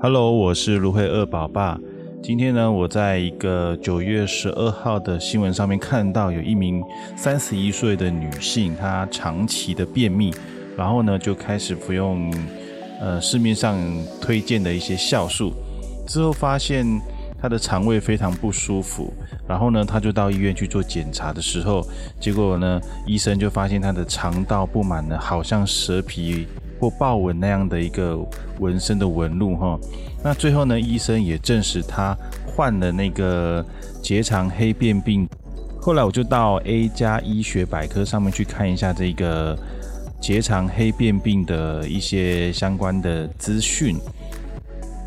[0.00, 1.76] Hello，我是芦荟二宝爸。
[2.22, 6.80] 今天呢，我在一个九月十二号的新闻上面看到，有一名
[7.16, 10.32] 三十一岁的女性，她长期的便秘，
[10.76, 12.32] 然后呢就开始服用
[13.00, 13.76] 呃市面上
[14.22, 15.52] 推荐的一些酵素，
[16.06, 16.86] 之后发现
[17.42, 19.12] 她的肠胃非常不舒服，
[19.48, 21.84] 然后呢她就到医院去做检查的时候，
[22.20, 26.46] 结果呢医生就发现她的肠道布满了好像蛇皮。
[26.80, 28.16] 或豹纹那样的一个
[28.60, 29.78] 纹身的纹路哈，
[30.22, 33.64] 那最后呢，医生也证实他患了那个
[34.00, 35.28] 结肠黑变病。
[35.80, 39.58] 后来我就到 A 加医学百科上面去看一下这个
[40.20, 43.96] 结肠黑变病的一些相关的资讯。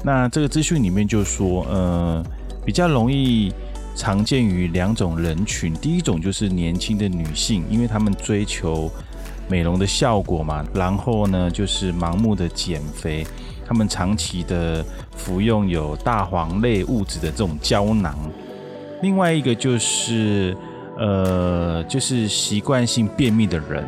[0.04, 2.26] 那这个资讯里面就说，呃，
[2.66, 3.54] 比较容易
[3.96, 8.92] 常见于两种人群，第一种就是年轻的女性，因为她们追求。
[9.48, 13.26] 美容的效果嘛，然后呢，就是盲目的减肥，
[13.68, 18.16] 他们长期的服用有大黄类物质的这种胶囊。
[19.02, 20.56] 另外一个就是，
[20.98, 23.84] 呃，就是习惯性便秘的人，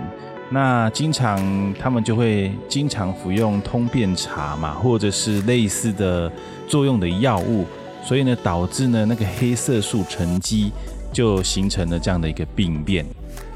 [0.49, 6.31] 那经常他们就会经常服用通便茶嘛，或者是类似的
[6.67, 7.65] 作用的药物，
[8.03, 10.71] 所以呢，导致呢那个黑色素沉积，
[11.11, 13.05] 就形成了这样的一个病变。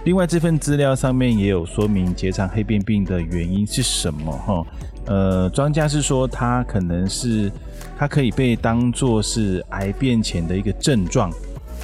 [0.07, 4.65] 另外，这份资料上面也有说明结肠黑变病的原因是什么哈？
[5.05, 7.51] 呃，专家是说它可能是
[7.97, 11.29] 它可以被当作是癌变前的一个症状。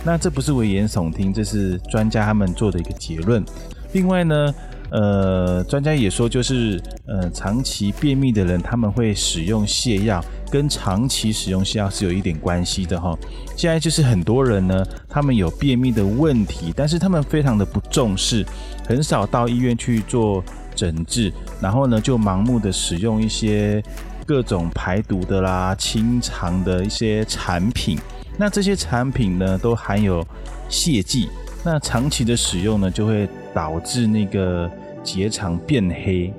[0.05, 3.43] 那这不是危言耸听，这是专家他们做的一个结论。
[3.91, 4.55] 另外呢，
[4.94, 10.23] 呃，专家也说，就是呃，长期便秘的人他们会使用泻药。
[10.52, 13.17] 跟长期使用泻药是有一点关系的哈。
[13.58, 18.45] 现在就是很多人呢，他们有便秘的问题，但是他们非常的不重视，
[18.88, 20.44] 很少到医院去做
[20.75, 23.83] 诊治，然后呢就盲目的使用一些
[24.27, 27.97] 各种排毒的啦、清肠的一些产品。
[28.38, 30.23] 那这些产品呢都含有
[30.69, 31.30] 泻剂，
[31.64, 34.70] 那长期的使用呢就会导致那个
[35.03, 36.33] 结肠变黑。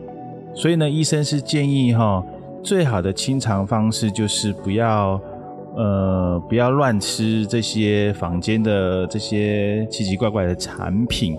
[0.55, 2.25] 所以呢，医生是建议哈。
[2.63, 5.21] 最好的清肠方式就是不要，
[5.77, 11.39] 呃，不要乱吃这些坊间的这些奇奇怪怪的产品，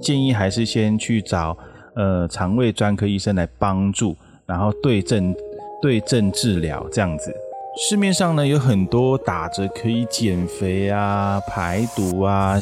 [0.00, 1.54] 建议还是先去找
[1.96, 4.16] 呃肠胃专科医生来帮助，
[4.46, 5.34] 然后对症
[5.82, 7.30] 对症治疗这样子。
[7.76, 12.58] 市面上呢有很多打着可以减肥啊、排毒啊、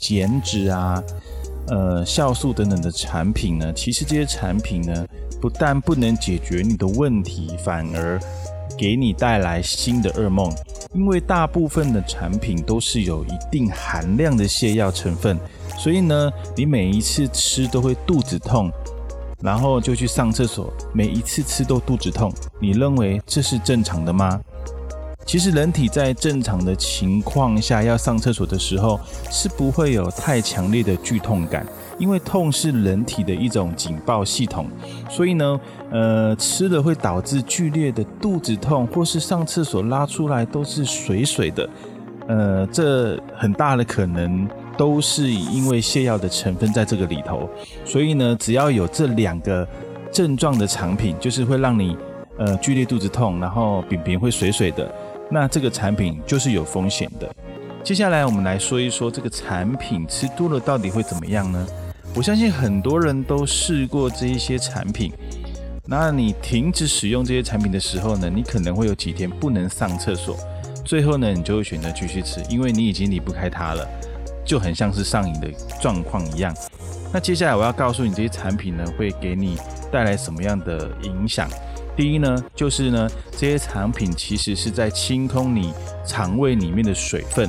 [0.00, 1.00] 减脂啊、
[1.68, 5.06] 呃酵素等等的产品呢，其实这些产品呢。
[5.40, 8.18] 不但不能解决你的问题，反而
[8.78, 10.50] 给你带来新的噩梦。
[10.94, 15.38] 因为大部分的产品都是有一定含量的泻药成分，
[15.76, 18.72] 所以呢，你每一次吃都会肚子痛，
[19.42, 22.32] 然后就去上厕所，每一次吃都肚子痛。
[22.58, 24.40] 你认为这是正常的吗？
[25.26, 31.66] 其实人体在正常的情况下要上厕所的时候，是不会有太强烈的剧痛感。
[31.96, 34.66] 因为痛是人体的一种警报系统，
[35.08, 35.60] 所以呢，
[35.92, 41.70] 呃，吃了会导致剧烈的肚子痛，或是上厕所拉出来都是水水的，
[42.26, 47.48] 呃，这很大的可能都是因为泻药的成分在这个里头。
[47.84, 49.66] 所以呢，只要有这两个
[50.10, 51.96] 症状的产品，就是会让你
[52.38, 54.92] 呃剧烈肚子痛，然后便便会水水的，
[55.34, 57.28] 那这个产品就是有风险的。
[57.82, 61.66] 接下来我们来说一说这个产品吃多了到底会怎么样呢？
[62.14, 65.12] 我相信很多人都试过这一些产品，
[65.86, 70.36] 那你停止使用这些产品的时候呢，你可能会有几天不能上厕所，
[70.84, 73.84] 最后呢，你就会选择继续吃，因为你已经离不开它了，
[74.46, 75.50] 就很像是上瘾的
[75.82, 76.54] 状况一样。
[77.12, 79.58] 那接下来我要告诉你这些产品呢，会给你
[79.90, 81.50] 带来什么样的影响？
[81.96, 85.72] 第一呢，就是呢，这些产品其实是在清空你
[86.06, 87.48] 肠胃里面的水分。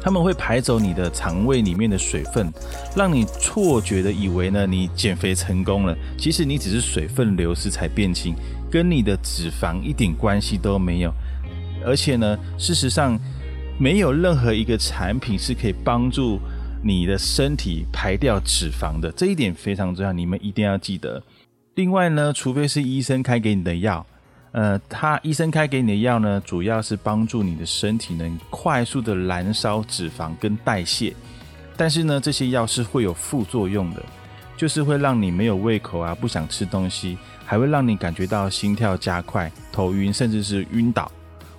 [0.00, 2.50] 他们会排走你的肠胃里面的水分，
[2.96, 8.34] 让你错觉的以为呢你减肥成功了，其实你只是水分流失才变轻，
[8.70, 11.12] 跟你的脂肪一点关系都没有。
[11.84, 13.18] 而且呢，事实上
[13.78, 16.38] 没有任何一个产品是可以帮助
[16.82, 21.22] 你的身体排掉脂肪的，这一点非常重要，你们一定要记得。
[21.78, 24.04] 另外呢，除非是医生开给你的药。
[24.50, 31.14] 呃，他医生开给你的药呢，主要是帮助你的身体能快速的燃烧脂肪跟代谢，
[31.76, 34.02] 但是呢，这些药是会有副作用的，
[34.56, 41.08] 就是会让你没有胃口啊，不想吃东西，还会让你感觉到心跳加快、头晕，甚至是晕倒。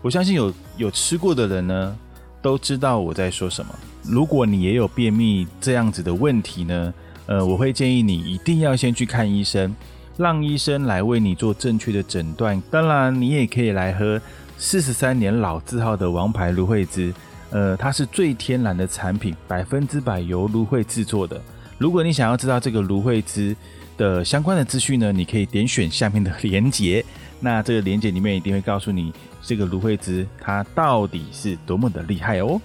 [0.02, 1.98] 我相信有有吃过的人呢，
[2.42, 3.74] 都知道我在说什么。
[4.04, 6.94] 如果你也有便秘这样子的问题呢，
[7.26, 9.74] 呃，我会建议你一定要先去看医生。
[10.20, 12.62] 让医生来为你做正确的诊断。
[12.70, 14.22] 当然，你也可以来喝
[14.58, 17.14] 四十三年老字号的王牌芦荟汁，
[17.52, 21.42] 呃，它是最天然的产品，百分之百由芦荟制作的。
[21.78, 23.56] 如果你想要知道这个芦荟汁
[23.98, 27.04] 的相关的资讯呢，你可以点选下面的 连结。
[27.40, 32.60] 那这个连结里面一定会告诉你这个芦荟汁它到底是多么的厉害哦。